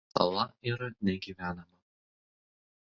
Sala 0.17 0.45
yra 0.71 0.87
negyvenama. 1.01 1.65